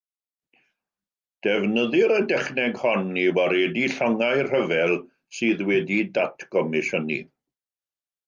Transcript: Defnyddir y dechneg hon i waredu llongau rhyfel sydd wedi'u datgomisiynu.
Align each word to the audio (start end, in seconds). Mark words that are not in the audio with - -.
Defnyddir 1.47 2.13
y 2.15 2.21
dechneg 2.31 2.79
hon 2.85 3.11
i 3.23 3.27
waredu 3.37 3.83
llongau 3.97 4.41
rhyfel 4.49 4.95
sydd 5.41 5.63
wedi'u 5.69 6.07
datgomisiynu. 6.19 7.19